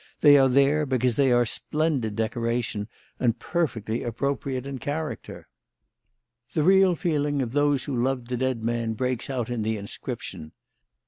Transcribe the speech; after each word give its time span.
They 0.21 0.35
are 0.35 0.49
there 0.49 0.87
because 0.87 1.13
they 1.13 1.31
are 1.31 1.45
splendid 1.45 2.15
decoration 2.15 2.87
and 3.19 3.37
perfectly 3.37 4.01
appropriate 4.01 4.65
in 4.65 4.79
character. 4.79 5.47
The 6.55 6.63
real 6.63 6.95
feeling 6.95 7.39
of 7.39 7.51
those 7.51 7.83
who 7.83 7.95
loved 7.95 8.29
the 8.29 8.37
dead 8.37 8.63
man 8.63 8.93
breaks 8.93 9.29
out 9.29 9.51
in 9.51 9.61
the 9.61 9.77
inscription." 9.77 10.53